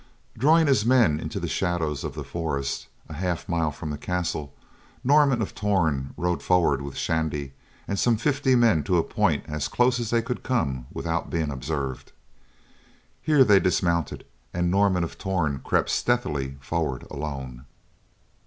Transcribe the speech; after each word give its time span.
Drawing 0.35 0.65
his 0.65 0.83
men 0.83 1.19
into 1.19 1.39
the 1.39 1.47
shadows 1.47 2.03
of 2.03 2.15
the 2.15 2.23
forest 2.23 2.87
a 3.07 3.13
half 3.13 3.47
mile 3.47 3.69
from 3.69 3.91
the 3.91 3.99
castle, 3.99 4.51
Norman 5.03 5.43
of 5.43 5.53
Torn 5.53 6.15
rode 6.17 6.41
forward 6.41 6.81
with 6.81 6.97
Shandy 6.97 7.53
and 7.87 7.99
some 7.99 8.17
fifty 8.17 8.55
men 8.55 8.81
to 8.85 8.97
a 8.97 9.03
point 9.03 9.43
as 9.47 9.67
close 9.67 9.99
as 9.99 10.09
they 10.09 10.23
could 10.23 10.41
come 10.41 10.87
without 10.91 11.29
being 11.29 11.51
observed. 11.51 12.13
Here 13.21 13.43
they 13.43 13.59
dismounted 13.59 14.25
and 14.55 14.71
Norman 14.71 15.03
of 15.03 15.19
Torn 15.19 15.59
crept 15.63 15.91
stealthily 15.91 16.57
forward 16.61 17.03
alone. 17.11 17.65